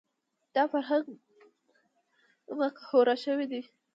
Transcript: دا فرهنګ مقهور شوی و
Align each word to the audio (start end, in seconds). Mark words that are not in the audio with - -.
دا 0.55 0.63
فرهنګ 0.71 1.05
مقهور 2.59 3.07
شوی 3.23 3.45
و 3.49 3.51